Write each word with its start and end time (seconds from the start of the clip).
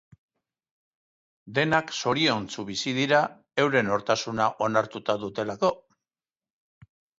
Denak 1.59 1.93
zoriontsu 1.97 2.65
bizi 2.71 2.95
dira, 3.01 3.21
euren 3.67 3.89
nortasuna 3.93 4.49
onartuta 4.71 5.19
dutelako. 5.27 5.73